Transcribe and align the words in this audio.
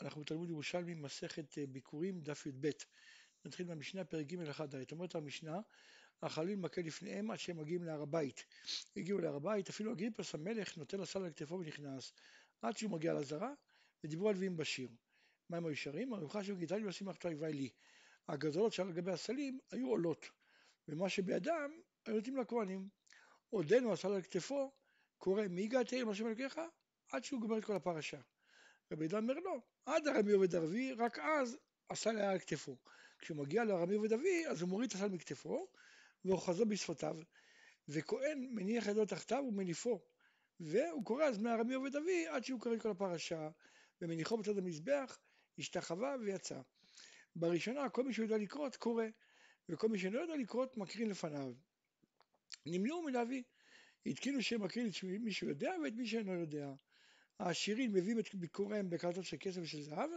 אנחנו 0.00 0.20
בתלמוד 0.20 0.50
ירושלמי, 0.50 0.94
מסכת 0.94 1.58
אה, 1.58 1.66
ביקורים, 1.66 2.20
דף 2.20 2.46
י"ב. 2.46 2.70
נתחיל 3.44 3.66
מהמשנה, 3.66 4.04
פרק 4.04 4.26
ג' 4.26 4.48
1 4.48 4.74
ד'. 4.74 4.92
אומרת 4.92 5.14
המשנה, 5.14 5.60
החליל 6.22 6.56
מכה 6.56 6.80
לפניהם 6.80 7.30
עד 7.30 7.38
שהם 7.38 7.56
מגיעים 7.56 7.84
להר 7.84 8.02
הבית. 8.02 8.44
הגיעו 8.96 9.18
להר 9.18 9.34
הבית, 9.34 9.68
אפילו 9.68 9.92
אגריפס 9.92 10.34
המלך 10.34 10.76
נוטל 10.76 11.02
הסל 11.02 11.24
על 11.24 11.30
כתפו 11.30 11.58
ונכנס, 11.58 12.12
עד 12.62 12.76
שהוא 12.76 12.90
מגיע 12.90 13.14
לזרה, 13.14 13.52
ודיברו 14.04 14.28
על 14.28 14.34
לוויים 14.34 14.56
בשיר. 14.56 14.88
מה 15.48 15.56
הם 15.56 15.66
היו 15.66 15.76
שרים? 15.76 16.12
שהוא 16.42 16.58
גידל 16.58 16.84
ועושים 16.84 17.08
מחתו 17.08 17.30
יביא 17.30 17.48
לי. 17.48 17.70
הגזולות 18.28 18.72
שעל 18.72 18.92
גבי 18.92 19.12
הסלים 19.12 19.58
היו 19.70 19.88
עולות, 19.88 20.30
ומה 20.88 21.08
שבידם 21.08 21.70
היו 22.06 22.16
נותנים 22.16 22.36
לכהנים. 22.36 22.88
עודנו 23.50 23.92
הסל 23.92 24.12
על 24.12 24.22
כתפו, 24.22 24.72
קורא 25.18 25.42
מי 25.50 25.64
הגעתי 25.64 26.00
אל 26.00 26.04
מה 26.04 26.14
שמלכך? 26.14 26.60
עד 27.12 27.24
שהוא 27.24 27.40
גומר 27.40 27.58
את 27.58 27.64
כל 27.64 27.76
הפרשה. 27.76 28.20
רבי 28.92 29.08
דן 29.08 29.16
אומר 29.16 29.34
לא, 29.34 29.60
עד 29.86 30.08
הרמי 30.08 30.32
עובד 30.32 30.54
ערבי, 30.54 30.92
רק 30.92 31.18
אז 31.18 31.58
הסל 31.90 32.16
היה 32.16 32.30
על 32.30 32.38
כתפו. 32.38 32.76
כשהוא 33.18 33.36
מגיע 33.36 33.64
לרמי 33.64 33.94
עובד 33.94 34.12
ערבי, 34.12 34.46
אז 34.46 34.62
הוא 34.62 34.68
מוריד 34.68 34.90
את 34.90 34.96
הסל 34.96 35.08
מכתפו, 35.08 35.66
ואוחזו 36.24 36.66
בשפתיו, 36.66 37.16
וכהן 37.88 38.48
מניח 38.50 38.86
ידו 38.86 39.06
תחתיו 39.06 39.44
ומניפו, 39.48 40.00
והוא 40.60 41.04
קורא 41.04 41.24
אז 41.24 41.38
מהרמי 41.38 41.74
עובד 41.74 41.96
אבי 41.96 42.26
עד 42.26 42.44
שהוא 42.44 42.60
קורא 42.60 42.74
את 42.74 42.82
כל 42.82 42.90
הפרשה, 42.90 43.48
ומניחו 44.00 44.36
בצד 44.36 44.58
המזבח, 44.58 45.18
השתחווה 45.58 46.14
ויצא. 46.20 46.60
בראשונה 47.36 47.88
כל 47.88 48.04
מי 48.04 48.14
שיודע 48.14 48.36
לקרות 48.36 48.76
קורא, 48.76 49.04
וכל 49.68 49.88
מי 49.88 49.98
שלא 49.98 50.20
יודע 50.20 50.36
לקרות 50.36 50.76
מקרין 50.76 51.10
לפניו. 51.10 51.52
נמנעו 52.66 53.02
מלהביא, 53.02 53.42
התקינו 54.06 54.42
שם 54.42 54.62
מקרין 54.62 54.88
את 54.88 55.02
מי 55.02 55.32
שיודע 55.32 55.72
ואת 55.84 55.92
מי 55.92 56.06
שאינו 56.06 56.32
יודע. 56.32 56.72
העשירים 57.40 57.92
מביאים 57.92 58.18
את 58.18 58.34
ביקוריהם 58.34 58.90
בקרטות 58.90 59.24
של 59.24 59.36
כסף 59.40 59.60
ושל 59.62 59.82
זהב, 59.82 60.10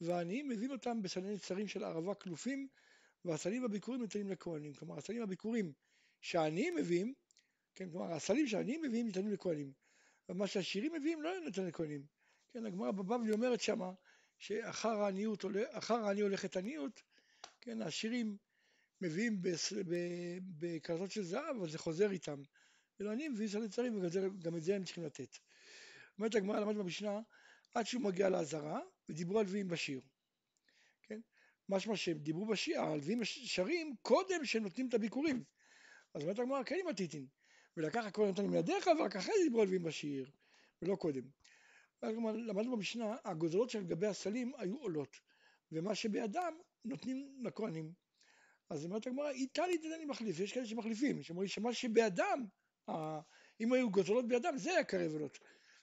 והעניים 0.00 0.48
מביאים 0.48 0.70
אותם 0.70 1.02
בסלי 1.02 1.34
נצרים 1.34 1.68
של 1.68 1.84
ערבה 1.84 2.14
כלופים, 2.14 2.68
והסלים 3.24 3.62
בביקורים 3.62 4.00
ניתנים 4.02 4.28
לכהנים. 4.28 4.74
כלומר, 4.74 4.98
הסלים 4.98 5.22
בביקורים 5.22 5.72
שהעניים 6.20 6.74
מביאים, 6.76 7.14
כן, 7.74 7.90
כלומר, 7.90 8.12
הסלים 8.12 8.46
שהעניים 8.46 8.82
מביאים 8.82 9.06
ניתנים 9.06 9.32
לכהנים. 9.32 9.72
ומה 10.28 10.46
שהעשירים 10.46 10.92
מביאים 10.92 11.22
לא 11.22 11.30
ניתן 11.44 11.66
לכהנים. 11.66 12.06
כן, 12.52 12.66
הגמרא 12.66 12.90
בבבלי 12.90 13.32
אומרת 13.32 13.60
שמה, 13.60 13.92
שאחר 14.38 15.02
העניות, 15.02 15.44
אחר 15.70 15.94
העני 15.94 16.20
הולכת 16.20 16.56
עניות, 16.56 17.02
כן, 17.60 17.82
העשירים 17.82 18.36
מביאים 19.00 19.42
בקרטות 20.58 21.10
של 21.10 21.22
זהב, 21.22 21.56
אבל 21.56 21.70
זה 21.70 21.78
חוזר 21.78 22.10
איתם. 22.10 22.42
ולעניים 23.00 23.32
מביאים 23.32 23.50
סלי 23.50 23.66
נצרים, 23.66 23.98
וגם 24.04 24.56
את 24.56 24.62
זה 24.62 24.76
הם 24.76 24.84
צריכים 24.84 25.04
לתת. 25.04 25.38
אומרת 26.18 26.34
הגמרא, 26.34 26.60
למד 26.60 26.76
במשנה, 26.76 27.20
עד 27.74 27.86
שהוא 27.86 28.02
מגיע 28.02 28.28
לעזרה, 28.28 28.80
ודיברו 29.08 29.38
על 29.38 29.46
לוויים 29.46 29.68
בשיר. 29.68 30.00
כן? 31.02 31.20
משמע 31.68 31.96
שהם 31.96 32.18
דיברו 32.18 32.46
בשיר, 32.46 32.80
הלוויים 32.80 33.20
שרים 33.24 33.94
קודם 34.02 34.44
שהם 34.44 34.62
נותנים 34.62 34.88
את 34.88 34.94
הביקורים. 34.94 35.44
אז 36.14 36.22
אומרת 36.22 36.38
הגמרא, 36.38 36.62
כן 36.62 36.76
עם 36.80 36.88
הטיטין. 36.88 37.26
ולקח 37.76 38.04
הכל 38.04 38.28
נתן 38.28 38.46
מידיך, 38.46 38.86
ורק 38.86 39.16
אחרי 39.16 39.34
זה 39.38 39.44
דיברו 39.44 39.60
על 39.60 39.66
לוויים 39.66 39.82
בשיר, 39.82 40.30
ולא 40.82 40.96
קודם. 40.96 41.22
למדנו 42.02 42.76
במשנה, 42.76 43.16
הגוזלות 43.24 43.70
של 43.70 43.84
גבי 43.84 44.06
הסלים 44.06 44.52
היו 44.58 44.76
עולות, 44.76 45.16
ומה 45.72 45.94
שבידם 45.94 46.54
נותנים 46.84 47.42
לכהנים. 47.44 47.92
אז 48.70 48.84
אומרת 48.84 49.06
הגמרא, 49.06 49.30
איתה 49.30 49.66
להתעניין 49.66 50.08
מחליף, 50.08 50.40
יש 50.40 50.52
כאלה 50.52 50.66
שמחליפים, 50.66 51.22
שאומרים 51.22 51.48
שמה 51.48 51.74
שבידם, 51.74 52.46
אם 53.60 53.72
היו 53.72 53.90
גוזלות 53.90 54.28
בידם, 54.28 54.54
זה 54.56 54.70
היה 54.70 54.84
קרב 54.84 55.12
עולות. 55.12 55.38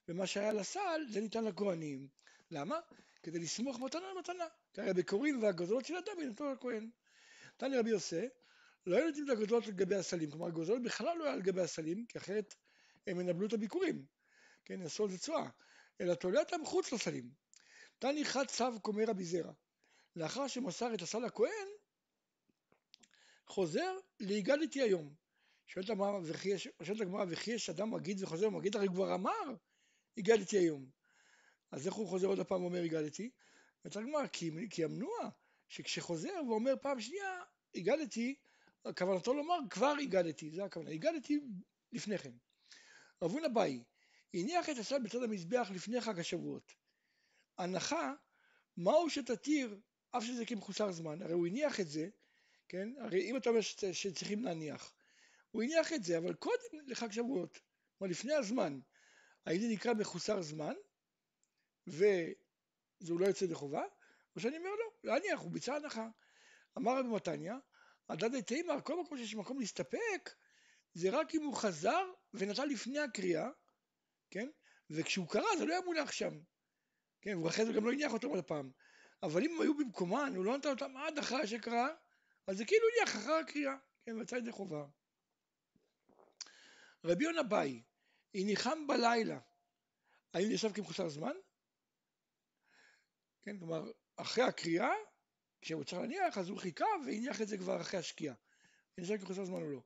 ומה 0.09 0.27
שהיה 0.27 0.53
לסל 0.53 1.05
זה 1.09 1.21
ניתן 1.21 1.45
לכהנים. 1.45 2.07
למה? 2.51 2.79
כדי 3.23 3.39
לסמוך 3.39 3.79
מתנה 3.79 4.09
על 4.09 4.17
מתנה. 4.19 4.45
כי 4.73 4.81
הרי 4.81 4.89
הביקורים 4.89 5.43
והגוזלות 5.43 5.85
של 5.85 5.95
אדם 5.95 6.19
יינתנו 6.19 6.53
לכהן. 6.53 6.89
תני 7.57 7.77
רבי 7.77 7.89
יוסי, 7.89 8.25
לא 8.85 8.95
היו 8.95 9.05
נותנים 9.05 9.25
את 9.25 9.29
הגוזלות 9.29 9.67
לגבי 9.67 9.95
הסלים, 9.95 10.31
כלומר 10.31 10.47
הגוזלות 10.47 10.83
בכלל 10.83 11.17
לא 11.17 11.23
היה 11.23 11.33
על 11.33 11.41
גבי 11.41 11.61
הסלים, 11.61 12.05
כי 12.05 12.17
אחרת 12.17 12.55
הם 13.07 13.19
ינבלו 13.19 13.47
את 13.47 13.53
הביקורים, 13.53 14.05
כן, 14.65 14.81
יעשו 14.81 15.03
על 15.03 15.09
זה 15.09 15.17
צואה, 15.17 15.49
אלא 16.01 16.13
תולה 16.13 16.39
אותם 16.39 16.61
מחוץ 16.61 16.91
לסלים. 16.91 17.29
תני 17.99 18.25
חד 18.25 18.45
צו 18.47 18.79
קומי 18.81 19.05
רבי 19.05 19.23
זרע. 19.23 19.51
לאחר 20.15 20.47
שמסר 20.47 20.93
את 20.93 21.01
הסל 21.01 21.19
לכהן, 21.19 21.67
חוזר 23.45 23.97
להיגדתי 24.19 24.81
היום. 24.81 25.13
שואלת 25.67 25.89
הגמרא 26.99 27.25
וכי 27.27 27.51
יש 27.51 27.69
אדם 27.69 27.93
מגיד 27.93 28.23
וחוזר 28.23 28.47
ומגיד, 28.47 28.75
הרי 28.75 28.87
כבר 28.87 29.15
אמר 29.15 29.55
הגדתי 30.17 30.57
היום. 30.57 30.89
אז 31.71 31.87
איך 31.87 31.95
הוא 31.95 32.07
חוזר 32.07 32.27
עוד 32.27 32.39
הפעם 32.39 32.61
ואומר 32.61 32.83
הגדתי? 32.83 33.29
וצריך 33.85 34.05
לומר, 34.05 34.27
כי, 34.27 34.51
כי 34.69 34.83
המנוע, 34.83 35.29
שכשחוזר 35.67 36.33
ואומר 36.47 36.73
פעם 36.81 37.01
שנייה, 37.01 37.41
הגדתי, 37.75 38.35
כוונתו 38.97 39.33
לומר 39.33 39.57
כבר 39.69 39.93
הגדתי, 40.01 40.51
זה 40.51 40.63
הכוונה, 40.63 40.89
הגדתי 40.91 41.39
לפני 41.91 42.17
כן. 42.17 42.31
רבון 43.21 43.45
אביי, 43.45 43.83
הניח 44.33 44.69
את 44.69 44.77
הסל 44.77 44.99
בצד 44.99 45.23
המזבח 45.23 45.69
לפני 45.73 46.01
חג 46.01 46.19
השבועות. 46.19 46.73
הנחה, 47.57 48.13
מהו 48.77 49.09
שתתיר, 49.09 49.79
אף 50.11 50.23
שזה 50.23 50.45
כמחוסר 50.45 50.91
זמן, 50.91 51.21
הרי 51.21 51.33
הוא 51.33 51.47
הניח 51.47 51.79
את 51.79 51.87
זה, 51.87 52.09
כן, 52.69 52.89
הרי 52.99 53.31
אם 53.31 53.37
אתה 53.37 53.49
אומר 53.49 53.61
שצריכים 53.91 54.43
להניח, 54.43 54.93
הוא 55.51 55.63
הניח 55.63 55.93
את 55.93 56.03
זה, 56.03 56.17
אבל 56.17 56.33
קודם 56.33 56.87
לחג 56.87 57.11
שבועות, 57.11 57.59
כלומר 57.97 58.11
לפני 58.11 58.33
הזמן, 58.33 58.79
האם 59.49 59.59
זה 59.59 59.67
נקרא 59.67 59.93
מחוסר 59.93 60.41
זמן, 60.41 60.73
וזה 61.87 62.33
לא 63.19 63.25
יוצא 63.25 63.45
לחובה, 63.45 63.83
או 64.35 64.41
שאני 64.41 64.57
אומר 64.57 64.69
לא, 64.69 64.91
להניח, 65.03 65.39
הוא 65.39 65.51
ביצע 65.51 65.75
הנחה. 65.75 66.07
אמר 66.77 66.99
רבי 66.99 67.07
מתניא, 67.09 67.53
הדדי 68.09 68.41
תימר, 68.41 68.81
כל 68.81 69.01
מקום 69.01 69.17
שיש 69.17 69.35
מקום 69.35 69.59
להסתפק, 69.59 70.29
זה 70.93 71.09
רק 71.09 71.35
אם 71.35 71.43
הוא 71.43 71.55
חזר 71.55 72.11
ונתן 72.33 72.69
לפני 72.69 72.99
הקריאה, 72.99 73.49
כן? 74.29 74.49
וכשהוא 74.89 75.27
קרא 75.29 75.57
זה 75.57 75.65
לא 75.65 75.73
היה 75.73 75.81
מונח 75.81 76.11
שם, 76.11 76.39
כן? 77.21 77.37
ואחרי 77.37 77.65
זה 77.65 77.73
גם 77.73 77.85
לא 77.85 77.91
הניח 77.91 78.13
אותם 78.13 78.27
עוד 78.27 78.43
פעם. 78.43 78.71
אבל 79.23 79.43
אם 79.43 79.51
הם 79.55 79.61
היו 79.61 79.77
במקומן, 79.77 80.33
הוא 80.35 80.45
לא 80.45 80.57
נתן 80.57 80.69
אותם 80.69 80.97
עד 80.97 81.17
אחרי 81.17 81.47
שקרא, 81.47 81.87
אז 82.47 82.57
זה 82.57 82.65
כאילו 82.65 82.85
הניח 82.93 83.15
אחר 83.15 83.33
הקריאה, 83.33 83.75
כן? 84.03 84.17
ויצא 84.17 84.35
ידי 84.35 84.51
חובה. 84.51 84.85
רבי 87.03 87.23
יונה 87.23 87.43
באי, 87.43 87.83
הניחם 88.33 88.87
בלילה, 88.87 89.39
האם 90.33 90.51
ישב 90.51 90.71
כמחוסר 90.73 91.09
זמן? 91.09 91.33
כן, 93.41 93.57
כלומר, 93.57 93.91
אחרי 94.15 94.43
הקריאה, 94.43 94.91
כשהוא 95.61 95.83
צריך 95.83 96.01
להניח, 96.01 96.37
אז 96.37 96.49
הוא 96.49 96.57
חיכה 96.57 96.85
והניח 97.05 97.41
את 97.41 97.47
זה 97.47 97.57
כבר 97.57 97.81
אחרי 97.81 97.99
השקיעה. 97.99 98.35
ישב 98.97 99.17
כמחוסר 99.17 99.45
זמן 99.45 99.61
או 99.61 99.69
לא. 99.69 99.81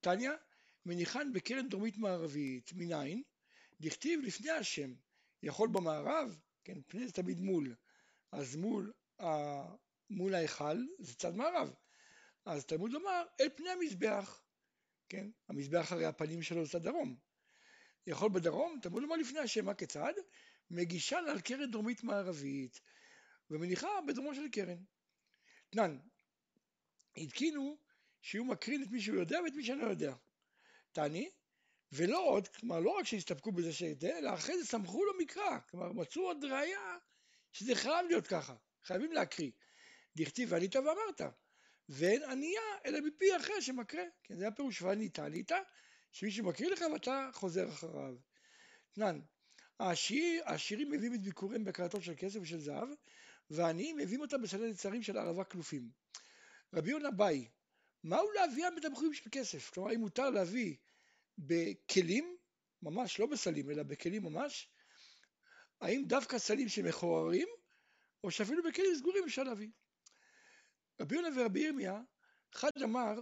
טניה, 0.00 0.32
מניחן 0.86 1.32
בקרן 1.32 1.68
דרומית 1.68 1.98
מערבית, 1.98 2.72
מניין? 2.72 3.22
דכתיב 3.80 4.20
לפני 4.20 4.50
השם, 4.50 4.94
יכול 5.42 5.68
במערב, 5.72 6.40
כן, 6.64 6.82
פני 6.86 7.06
זה 7.06 7.12
תמיד 7.12 7.40
מול, 7.40 7.74
אז 8.32 8.56
מול, 8.56 8.92
מול 10.10 10.34
ההיכל 10.34 10.86
זה 10.98 11.14
צד 11.14 11.34
מערב. 11.34 11.74
אז 12.44 12.64
תלמוד 12.64 12.92
לומר, 12.92 13.22
אל 13.40 13.48
פני 13.56 13.70
המזבח, 13.70 14.42
כן, 15.08 15.30
המזבח 15.48 15.92
הרי 15.92 16.06
הפנים 16.06 16.42
שלו 16.42 16.64
זה 16.64 16.70
צד 16.72 16.82
דרום. 16.82 17.29
יכול 18.06 18.30
בדרום, 18.32 18.78
תלמוד 18.82 19.02
לומר 19.02 19.16
לפני 19.16 19.38
השם, 19.38 19.64
מה 19.64 19.74
כיצד? 19.74 20.12
מגישה 20.70 21.18
על 21.18 21.40
קרן 21.40 21.70
דרומית 21.70 22.04
מערבית, 22.04 22.80
ומניחה 23.50 23.88
בדרומו 24.08 24.34
של 24.34 24.48
קרן. 24.52 24.78
תנן, 25.70 25.98
התקינו 27.16 27.78
שהוא 28.20 28.46
מקרין 28.46 28.82
את 28.82 28.88
מי 28.90 29.00
שהוא 29.00 29.16
יודע 29.16 29.40
ואת 29.44 29.52
מי 29.52 29.64
שאינו 29.64 29.88
יודע. 29.88 30.14
תעני, 30.92 31.30
ולא 31.92 32.18
עוד, 32.18 32.48
כלומר 32.48 32.80
לא 32.80 32.90
רק 32.90 33.06
שהסתפקו 33.06 33.52
בזה 33.52 33.72
שידע, 33.72 34.18
אלא 34.18 34.34
אחרי 34.34 34.58
זה 34.58 34.66
סמכו 34.66 35.04
לו 35.04 35.12
מקרא, 35.18 35.58
כלומר 35.70 35.92
מצאו 35.92 36.22
עוד 36.22 36.44
ראייה 36.44 36.96
שזה 37.52 37.74
חייב 37.74 38.06
להיות 38.06 38.26
ככה, 38.26 38.54
חייבים 38.84 39.12
להקריא. 39.12 39.50
דכתיב 40.16 40.52
וענית 40.52 40.76
ואמרת, 40.76 41.20
ואין 41.88 42.22
ענייה 42.22 42.62
אלא 42.86 43.00
מפי 43.00 43.36
אחר 43.36 43.60
שמקרה, 43.60 44.02
כן 44.24 44.38
זה 44.38 44.48
הפירוש 44.48 44.82
וענית 44.82 45.18
ענית, 45.18 45.52
שמישהו 46.12 46.44
מקריא 46.44 46.70
לך 46.70 46.84
ואתה 46.92 47.30
חוזר 47.32 47.68
אחריו. 47.68 48.14
תנן, 48.92 49.20
העשיר, 49.78 50.42
העשירים 50.46 50.90
מביאים 50.90 51.14
את 51.14 51.22
ביקוריהם 51.22 51.64
בהקלטות 51.64 52.02
של 52.02 52.14
כסף 52.16 52.38
ושל 52.42 52.58
זהב, 52.58 52.88
והעניים 53.50 53.96
מביאים 53.96 54.20
אותם 54.20 54.42
בסלי 54.42 54.70
נצרים 54.70 55.02
של 55.02 55.18
ערבה 55.18 55.44
כלופים. 55.44 55.90
רבי 56.74 56.90
יונה 56.90 57.10
באי, 57.10 57.48
מהו 58.04 58.30
להביאם 58.32 58.74
בתמחורים 58.76 59.14
של 59.14 59.30
כסף? 59.32 59.70
כלומר, 59.70 59.94
אם 59.94 60.00
מותר 60.00 60.30
להביא 60.30 60.76
בכלים, 61.38 62.36
ממש 62.82 63.20
לא 63.20 63.26
בסלים, 63.26 63.70
אלא 63.70 63.82
בכלים 63.82 64.22
ממש, 64.22 64.68
האם 65.80 66.04
דווקא 66.06 66.38
סלים 66.38 66.68
שמחוררים, 66.68 67.48
או 68.24 68.30
שאפילו 68.30 68.62
בכלים 68.62 68.94
סגורים 68.94 69.24
אפשר 69.24 69.42
להביא. 69.42 69.70
רבי 71.00 71.14
יונה 71.14 71.28
ורבי 71.36 71.60
ירמיה, 71.60 72.00
אחד 72.54 72.70
אמר, 72.84 73.14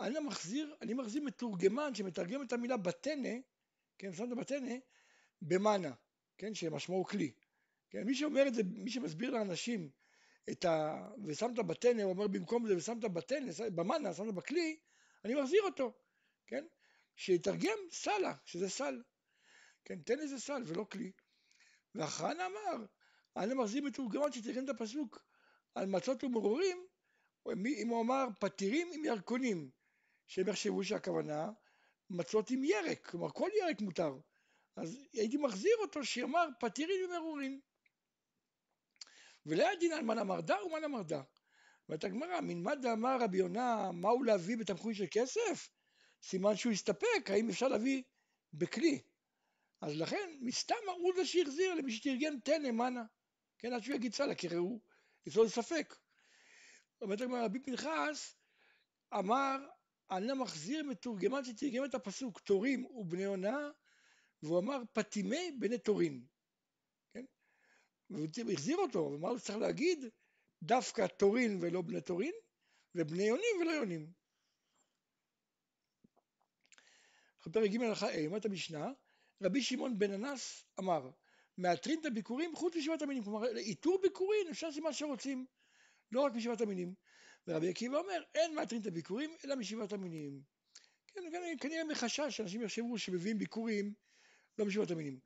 אני 0.00 0.18
מחזיר, 0.20 0.76
אני 0.82 0.94
מחזיר 0.94 1.22
מתורגמן 1.22 1.94
שמתרגם 1.94 2.42
את 2.42 2.52
המילה 2.52 2.76
בטנה, 2.76 3.28
כן, 3.98 4.12
שמת 4.12 4.36
בטנה, 4.36 4.74
במאנה, 5.42 5.92
כן, 6.38 6.54
שמשמעו 6.54 7.04
כלי. 7.04 7.32
כן, 7.90 8.02
מי 8.02 8.14
שאומר 8.14 8.48
את 8.48 8.54
זה, 8.54 8.62
מי 8.64 8.90
שמסביר 8.90 9.30
לאנשים 9.30 9.90
את 10.50 10.64
ה... 10.64 11.08
ושמת 11.24 11.54
בטנא, 11.54 12.02
הוא 12.02 12.12
אומר 12.12 12.26
במקום 12.26 12.66
זה 12.66 12.76
ושמת 12.76 13.00
בטנא, 13.00 13.52
במנה, 13.74 14.14
שמת 14.14 14.34
בכלי, 14.34 14.78
אני 15.24 15.34
מחזיר 15.34 15.62
אותו, 15.62 15.92
כן? 16.46 16.64
שיתרגם 17.16 17.78
סלה, 17.90 18.34
שזה 18.44 18.68
סל. 18.68 19.02
כן, 19.84 19.98
תן 20.02 20.20
איזה 20.20 20.40
סל 20.40 20.62
ולא 20.66 20.86
כלי. 20.92 21.12
ואחרן 21.94 22.36
אמר, 22.40 22.86
אני 23.36 23.54
מחזיר 23.54 23.84
מתורגמן 23.84 24.32
שתרגם 24.32 24.64
את 24.64 24.68
הפסוק 24.68 25.24
על 25.74 25.86
מצות 25.86 26.24
ומרורים, 26.24 26.86
אם 27.66 27.88
הוא 27.88 28.02
אמר 28.02 28.26
פתירים 28.40 28.88
עם 28.94 29.04
ירקונים, 29.04 29.70
שהם 30.28 30.48
יחשבו 30.48 30.84
שהכוונה 30.84 31.50
מצות 32.10 32.50
עם 32.50 32.64
ירק, 32.64 33.06
כלומר 33.06 33.30
כל 33.30 33.50
ירק 33.60 33.80
מותר. 33.80 34.18
אז 34.76 34.98
הייתי 35.12 35.36
מחזיר 35.36 35.72
אותו 35.80 36.04
שיאמר 36.04 36.46
פתירים 36.60 37.04
עם 37.04 37.10
מרורים. 37.10 37.60
ולא 39.46 39.66
דין 39.80 39.92
על 39.92 40.02
מן 40.02 40.18
אמר 40.18 40.40
דה 40.40 40.64
ומן 40.64 40.84
אמר 40.84 41.02
דה. 41.02 41.22
אומרת 41.88 42.04
הגמרא, 42.04 42.40
מנמד 42.40 42.78
דאמר 42.82 43.16
רבי 43.20 43.38
יונה, 43.38 43.92
מהו 43.92 44.22
להביא 44.22 44.56
בתמחוי 44.56 44.94
של 44.94 45.04
כסף? 45.10 45.70
סימן 46.22 46.56
שהוא 46.56 46.72
הסתפק, 46.72 47.30
האם 47.30 47.48
אפשר 47.48 47.68
להביא 47.68 48.02
בכלי? 48.52 49.02
אז 49.80 49.96
לכן, 49.96 50.38
מסתם 50.40 50.74
הוא 50.96 51.12
זה 51.16 51.26
שהחזיר 51.26 51.74
למי 51.74 51.92
שתרגם 51.92 52.40
תנא 52.44 52.70
מנה. 52.70 53.02
כן, 53.58 53.72
עד 53.72 53.82
שהוא 53.82 53.96
יגיד 53.96 54.14
סלע, 54.14 54.34
כי 54.34 54.54
הוא 54.54 54.80
יסוד 55.26 55.48
ספק. 55.48 55.94
אומרת 57.00 57.20
הגמרא, 57.20 57.44
רבי 57.44 57.58
פנחס 57.60 58.36
אמר, 59.14 59.56
אני 60.10 60.32
מחזיר 60.32 60.82
מתורגמן 60.82 61.44
שתרגם 61.44 61.84
את 61.84 61.94
הפסוק, 61.94 62.40
תורים 62.40 62.84
ובני 62.84 63.24
עונה, 63.24 63.70
והוא 64.42 64.58
אמר, 64.58 64.82
פטימי 64.92 65.52
בני 65.58 65.78
תורין. 65.78 66.26
כן? 67.12 67.24
והוא 68.10 68.26
החזיר 68.52 68.76
אותו, 68.76 68.98
הוא 68.98 69.16
אמר, 69.16 69.38
צריך 69.38 69.58
להגיד, 69.58 70.04
דווקא 70.62 71.06
תורין 71.06 71.58
ולא 71.62 71.82
בני 71.82 72.00
תורין, 72.00 72.32
ובני 72.94 73.22
יונים 73.22 73.56
ולא 73.60 73.70
יונים. 73.70 74.12
פרק 77.52 77.70
ג' 77.70 77.82
הלכה 77.82 78.06
ה', 78.06 78.26
אומרת 78.26 78.44
המשנה, 78.44 78.92
רבי 79.42 79.62
שמעון 79.62 79.98
בן 79.98 80.12
אנס 80.12 80.64
אמר, 80.78 81.10
מאתרים 81.58 82.00
את 82.00 82.06
הביקורים 82.06 82.56
חוץ 82.56 82.76
משבעת 82.76 83.02
המינים, 83.02 83.24
כלומר 83.24 83.56
איתור 83.56 84.00
ביקורים 84.02 84.46
אפשר 84.50 84.66
לעשות 84.66 84.82
מה 84.82 84.92
שרוצים, 84.92 85.46
לא 86.12 86.20
רק 86.20 86.32
משבעת 86.34 86.60
המינים. 86.60 86.94
ורבי 87.48 87.68
עקיבא 87.68 87.98
אומר, 87.98 88.22
אין 88.34 88.54
מאתרים 88.54 88.80
את 88.80 88.86
הביקורים 88.86 89.36
אלא 89.44 89.56
משבעת 89.56 89.92
המינים. 89.92 90.42
כן, 91.06 91.20
כנראה 91.60 91.84
מחשש 91.84 92.36
שאנשים 92.36 92.62
יחשבו 92.62 92.98
שמביאים 92.98 93.38
ביקורים 93.38 93.94
לא 94.58 94.66
משבעת 94.66 94.90
המינים. 94.90 95.18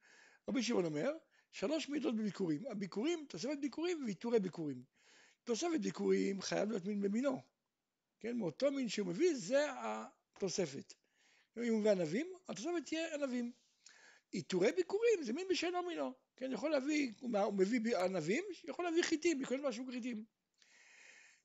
רבי 0.49 0.63
שמעון 0.63 0.85
אומר, 0.85 1.13
שלוש 1.51 1.89
מידות 1.89 2.17
בביקורים, 2.17 2.67
הביקורים, 2.67 3.27
תוספת 3.29 3.59
ביקורים 3.61 4.05
ועיטורי 4.05 4.41
ביקורים. 4.41 4.83
תוספת 5.45 5.81
ביקורים 5.81 6.43
חייב 6.43 6.69
להיות 6.69 6.85
מין 6.85 7.01
במינו, 7.01 7.43
כן, 8.21 8.37
מאותו 8.37 8.73
מין 8.73 8.89
שהוא 8.89 9.07
מביא 9.07 9.35
זה 9.35 9.67
התוספת. 9.71 10.95
אם 11.57 11.73
הוא 11.73 11.81
מביא 11.81 11.91
ענבים, 11.91 12.27
התוספת 12.49 12.87
תהיה 12.87 13.15
ענבים. 13.15 13.53
עיטורי 14.31 14.73
ביקורים 14.73 15.23
זה 15.23 15.33
מין 15.33 15.47
בשאינו 15.51 15.83
מינו, 15.83 16.13
כן, 16.37 16.53
יכול 16.53 16.71
להביא, 16.71 17.13
הוא 17.21 17.55
מביא 17.55 17.97
ענבים, 17.99 18.45
יכול 18.65 18.85
להביא 18.85 19.03
חיטים, 19.03 19.41
לכל 19.41 19.61
משהו 19.61 19.87
חיטים, 19.93 20.25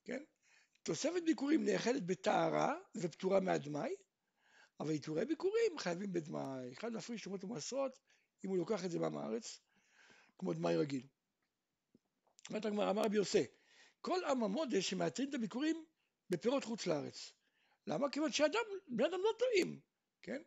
כן, 0.04 0.22
תוספת 0.88 1.22
ביקורים 1.26 1.64
נאכלת 1.64 2.06
בטהרה 2.06 2.74
ופטורה 2.94 3.40
מהדמאי, 3.40 3.94
אבל 4.80 4.90
עיטורי 4.90 5.24
ביקורים 5.24 5.78
חייבים 5.78 6.12
בדמאי, 6.12 6.72
אחד 6.72 6.92
להפריש 6.92 7.22
תרומות 7.22 7.44
ומעשרות 7.44 7.98
אם 8.44 8.50
הוא 8.50 8.58
לוקח 8.58 8.84
את 8.84 8.90
זה 8.90 8.98
מהארץ, 8.98 9.60
כמו 10.38 10.52
דמאי 10.52 10.76
רגיל. 10.76 11.06
אומרת 12.48 12.64
הגמרא, 12.64 12.90
אמר 12.90 13.02
רבי 13.02 13.16
יוסי, 13.16 13.44
כל 14.00 14.24
עם 14.24 14.42
המודה 14.42 14.82
שמאתרים 14.82 15.28
את 15.28 15.34
הביקורים 15.34 15.84
בפירות 16.30 16.64
חוץ 16.64 16.86
לארץ. 16.86 17.32
למה? 17.86 18.10
כיוון 18.10 18.32
שאדם, 18.32 18.64
בני 18.88 19.06
אדם 19.06 19.20
לא 19.22 19.30
טועים, 19.38 19.80
כן? 20.22 20.42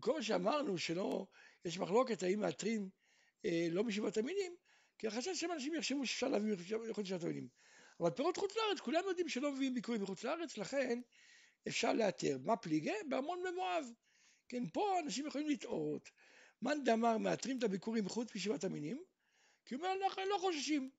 כל 0.00 0.12
מה 0.12 0.22
שאמרנו 0.22 0.78
שלא, 0.78 1.26
יש 1.64 1.78
מחלוקת 1.78 2.22
האם 2.22 2.40
מאתרים 2.40 2.88
אה, 3.44 3.68
לא 3.70 3.84
משבעת 3.84 4.16
המינים, 4.16 4.56
כי 4.98 5.06
החשש 5.06 5.40
שאנשים 5.40 5.74
יחשבו 5.74 6.06
שאפשר 6.06 6.28
להביא 6.28 6.54
יכול 6.90 7.04
להיות 7.04 7.22
המינים. 7.22 7.48
אבל 8.00 8.10
פירות 8.10 8.36
חוץ 8.36 8.56
לארץ, 8.56 8.80
כולם 8.80 9.02
יודעים 9.08 9.28
שלא 9.28 9.52
מביאים 9.52 9.74
ביקורים 9.74 10.02
מחוץ 10.02 10.24
לארץ, 10.24 10.58
לכן 10.58 11.00
אפשר 11.68 11.92
לאתר. 11.92 12.38
מה 12.44 12.56
פליגי? 12.56 12.92
בהמון 13.08 13.42
במואב. 13.42 13.84
כן, 14.48 14.68
פה 14.68 15.00
אנשים 15.00 15.26
יכולים 15.26 15.48
לטעות. 15.48 16.10
מאן 16.62 16.84
דאמר 16.84 17.18
מאתרים 17.18 17.58
את 17.58 17.62
הביקורים 17.62 18.04
מחוץ 18.04 18.34
משבעת 18.34 18.64
המינים, 18.64 19.02
כי 19.64 19.74
הוא 19.74 19.84
אומר, 19.84 20.04
אנחנו 20.04 20.22
לא 20.30 20.38
חוששים. 20.38 20.90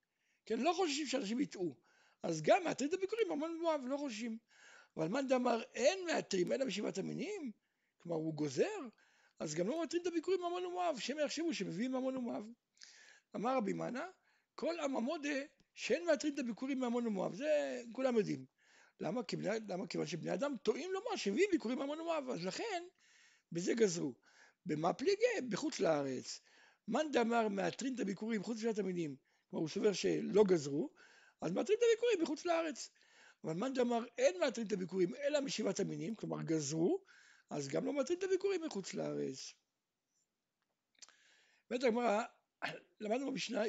כן, 0.45 0.59
לא 0.59 0.73
חוששים 0.75 1.05
שאנשים 1.05 1.39
יטעו. 1.39 1.75
אז 2.23 2.41
גם 2.41 2.63
מאתרים 2.63 2.89
את 2.89 2.93
הביקורים 2.93 3.27
בהמון 3.29 3.57
במואב, 3.57 3.81
לא 3.85 3.97
חוששים. 3.97 4.37
אבל 4.97 5.07
מאן 5.07 5.27
דאמר 5.27 5.61
אין 5.73 6.05
מאתרים 6.05 6.51
אלא 6.51 6.65
משבעת 6.65 6.97
המינים, 6.97 7.51
כלומר 7.97 8.17
הוא 8.17 8.33
גוזר, 8.33 8.79
אז 9.39 9.55
גם 9.55 9.67
לא 9.67 9.81
מאתרים 9.81 10.01
את 10.01 10.07
הביקורים 10.07 10.39
בהמון 10.41 10.65
ומואב, 10.65 10.99
שהם 10.99 11.19
יחשבו 11.19 11.53
שמביאים 11.53 11.91
בהמון 11.91 12.17
ומואב. 12.17 12.45
אמר 13.35 13.57
רבי 13.57 13.73
מנה, 13.73 14.07
כל 14.55 14.79
עם 14.79 14.95
המודה 14.95 15.39
שאין 15.79 16.05
מאתרים 16.05 16.33
את 16.33 16.39
הביקורים 16.39 16.79
מהמון 16.79 17.07
ומואב, 17.07 17.33
זה 17.33 17.81
כולם 17.91 18.17
יודעים. 18.17 18.45
למה? 18.99 19.23
כי 19.23 19.37
למה? 19.67 19.87
כיוון 19.87 20.07
שבני 20.07 20.33
אדם 20.33 20.55
טועים 20.63 20.91
לומר 20.93 21.15
שמביאים 21.15 21.49
ביקורים 21.51 21.79
מהמון 21.79 21.99
ומואב, 21.99 22.29
אז 22.29 22.45
לכן 22.45 22.83
בזה 23.51 23.73
גזרו. 23.73 24.13
במה 24.65 24.93
פליגי? 24.93 25.47
בחוץ 25.49 25.79
לארץ. 25.79 26.41
מאן 26.87 27.11
דאמר 27.11 27.47
מאתרים 27.47 27.95
את 27.95 27.99
הביקורים 27.99 28.43
חוץ 28.43 28.57
משבעת 28.57 28.79
המינים, 28.79 29.15
כלומר 29.49 29.61
הוא 29.61 29.69
סובר 29.69 29.93
שלא 29.93 30.43
גזרו, 30.43 30.89
אז 31.41 31.51
מאתרים 31.51 31.77
את 31.77 31.83
הביקורים 31.83 32.19
בחוץ 32.21 32.45
לארץ. 32.45 32.89
אבל 33.43 33.53
מאן 33.53 33.73
דאמר 33.73 34.05
אין 34.17 34.39
מאתרים 34.39 34.67
את 34.67 34.71
הביקורים 34.71 35.15
אלא 35.15 35.41
משבעת 35.41 35.79
המינים, 35.79 36.15
כלומר 36.15 36.41
גזרו, 36.41 37.03
אז 37.49 37.67
גם 37.67 37.85
לא 37.85 37.93
מאתרים 37.93 38.19
את 38.19 38.23
הביקורים 38.23 38.61
מחוץ 38.65 38.93
לארץ. 38.93 39.53
אומרת 41.69 41.83
הגמרא, 41.83 42.23
למדנו 43.01 43.31
במשנה 43.31 43.61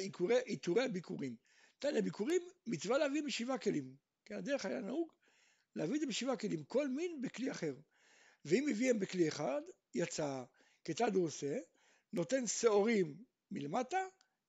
עיטורי 0.45 0.83
הביקורים. 0.83 1.50
תנא 1.81 2.01
ביקורים, 2.01 2.41
מצווה 2.67 2.97
להביא 2.97 3.21
משבעה 3.21 3.57
כלים. 3.57 3.95
כן, 4.25 4.35
הדרך 4.35 4.65
היה 4.65 4.79
נהוג 4.79 5.11
להביא 5.75 5.95
את 5.95 5.99
זה 5.99 6.07
בשבעה 6.07 6.37
כלים, 6.37 6.63
כל 6.63 6.87
מין 6.87 7.21
בכלי 7.21 7.51
אחר. 7.51 7.73
ואם 8.45 8.67
הביאם 8.71 8.99
בכלי 8.99 9.27
אחד, 9.27 9.61
יצא. 9.95 10.43
כיצד 10.83 11.15
הוא 11.15 11.25
עושה? 11.25 11.57
נותן 12.13 12.47
שעורים 12.47 13.23
מלמטה, 13.51 13.97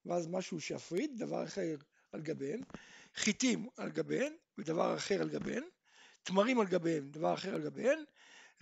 ואז 0.06 0.28
משהו 0.28 0.60
שיפריד, 0.60 1.18
דבר 1.18 1.44
אחר 1.44 1.74
על 2.12 2.20
גביהן, 2.20 2.62
חיטים 3.14 3.68
על 3.76 3.90
גביהן, 3.90 4.32
ודבר 4.58 4.96
אחר 4.96 5.20
על 5.20 5.28
גביהן, 5.28 5.64
תמרים 6.22 6.60
על 6.60 6.66
גביהן, 6.66 7.10
דבר 7.10 7.34
אחר 7.34 7.54
על 7.54 7.62
גביהן, 7.62 8.04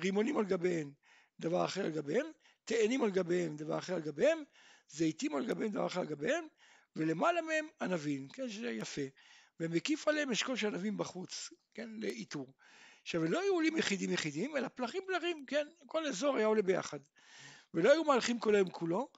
רימונים 0.01 0.37
על 0.37 0.45
גביהן, 0.45 0.93
דבר 1.41 1.65
אחר 1.65 1.85
על 1.85 1.91
גביהן, 1.91 2.27
תאנים 2.65 3.03
על 3.03 3.11
גביהם, 3.11 3.57
דבר 3.57 3.79
אחר 3.79 3.95
על 3.95 4.03
גביהם, 4.03 4.43
זיתים 4.89 5.35
על 5.35 5.47
גביהם, 5.47 5.73
דבר 5.73 5.87
אחר 5.87 6.01
על 6.01 6.07
גביהם, 6.07 6.45
ולמעלה 7.01 7.43
מהם 7.43 7.67
ענבים, 7.81 8.29
כן, 8.29 8.49
שזה 8.49 8.71
יפה, 8.71 9.03
ומקיף 9.61 10.09
עליהם 10.09 10.31
אשכול 10.31 10.57
של 10.57 10.67
ענבים 10.67 10.97
בחוץ, 10.97 11.51
כן, 11.75 11.91
לאיתור. 11.91 12.55
עכשיו, 13.03 13.25
לא 13.25 13.41
היו 13.41 13.55
עולים 13.55 13.77
יחידים 13.77 14.13
יחידים, 14.13 14.57
אלא 14.57 14.69
פלחים 14.69 15.03
פלחים, 15.07 15.45
כן, 15.47 15.67
כל 15.87 16.07
אזור 16.07 16.37
היה 16.37 16.47
עולה 16.47 16.63
ביחד. 16.63 16.99
ולא 17.75 17.93
היו 17.93 18.05
מהלכים 18.05 18.39
כל 18.39 18.55
היום 18.55 18.71
כולו, 18.71 19.09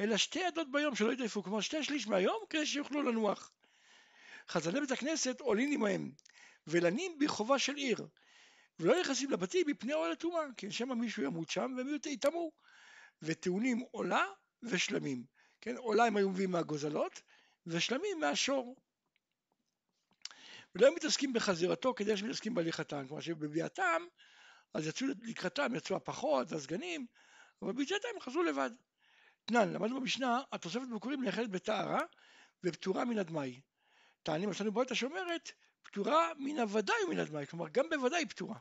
אלא 0.00 0.16
שתי 0.16 0.44
עדות 0.44 0.70
ביום 0.70 0.94
שלא 0.94 1.12
יתעייפו, 1.12 1.42
כלומר 1.42 1.60
שתי 1.60 1.84
שליש 1.84 2.06
מהיום, 2.06 2.44
כדי 2.50 2.66
שיוכלו 2.66 3.02
לנוח. 3.02 3.52
חזני 4.48 4.80
בית 4.80 4.90
הכנסת 4.90 5.40
עולים 5.40 5.72
עמהם, 5.72 6.12
ולנים 6.66 7.18
בחובה 7.20 7.58
של 7.58 7.74
עיר, 7.74 8.06
ולא 8.78 9.00
נכנסים 9.00 9.30
לבתים 9.30 9.66
מפני 9.66 9.92
אוהל 9.92 10.12
הטומאה, 10.12 10.42
כי 10.56 10.70
שמא 10.70 10.94
מישהו 10.94 11.22
ימות 11.22 11.50
שם 11.50 11.74
והם 11.76 11.98
יטמאו. 12.06 12.52
וטעונים 13.22 13.84
עולה 13.90 14.24
ושלמים. 14.62 15.24
כן, 15.60 15.76
עולה 15.76 16.04
הם 16.04 16.16
היו 16.16 16.30
מביאים 16.30 16.50
מהגוזלות, 16.50 17.22
ושלמים 17.66 18.20
מהשור. 18.20 18.76
ולא 20.74 20.94
מתעסקים 20.94 21.32
בחזירתו 21.32 21.94
כדי 21.94 22.16
שהם 22.16 22.28
מתעסקים 22.28 22.54
בהליכתם, 22.54 23.08
כלומר 23.08 23.22
שבביאתם, 23.22 24.02
אז 24.74 24.86
יצאו 24.86 25.06
לקראתם, 25.22 25.74
יצאו 25.74 25.96
הפחות, 25.96 26.52
הסגנים, 26.52 27.06
אבל 27.62 27.72
ביציאתם 27.72 28.08
הם 28.14 28.20
חזרו 28.20 28.42
לבד. 28.42 28.70
תנן, 29.44 29.72
למדנו 29.72 30.00
במשנה, 30.00 30.42
התוספת 30.52 30.88
בקורים 30.94 31.24
נאכלת 31.24 31.50
בטהרה 31.50 32.00
ופטורה 32.64 33.04
מן 33.04 33.18
הדמאי. 33.18 33.60
טענים 34.22 34.50
יש 34.50 34.60
לנו 34.60 34.72
בעיות 34.72 34.96
שאומרת, 34.96 35.50
פטורה 35.82 36.32
מן 36.38 36.58
הוודאי 36.58 37.04
ומן 37.04 37.18
הדמאי, 37.18 37.46
כלומר 37.46 37.68
גם 37.68 37.84
בוודאי 37.90 38.26
פטורה. 38.26 38.58